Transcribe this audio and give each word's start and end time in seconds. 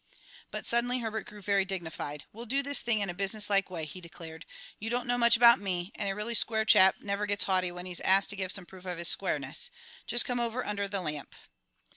But 0.49 0.65
suddenly 0.65 0.97
Herbert 0.97 1.27
grew 1.27 1.43
very 1.43 1.63
dignified. 1.63 2.23
"We'll 2.33 2.47
do 2.47 2.63
this 2.63 2.81
thing 2.81 3.01
in 3.01 3.09
a 3.11 3.13
business 3.13 3.51
like 3.51 3.69
way," 3.69 3.85
he 3.85 4.01
declared. 4.01 4.47
"You 4.79 4.89
don't 4.89 5.05
know 5.05 5.15
much 5.15 5.37
about 5.37 5.59
me, 5.59 5.91
and 5.93 6.09
a 6.09 6.15
really 6.15 6.33
square 6.33 6.65
chap 6.65 6.95
never 7.01 7.27
gets 7.27 7.43
haughty 7.43 7.71
when 7.71 7.85
he's 7.85 7.99
asked 7.99 8.31
to 8.31 8.35
give 8.35 8.51
some 8.51 8.65
proof 8.65 8.85
of 8.85 8.97
his 8.97 9.09
squareness. 9.09 9.69
Just 10.07 10.25
come 10.25 10.39
over 10.39 10.65
under 10.65 10.87
the 10.87 11.01
lamp." 11.01 11.35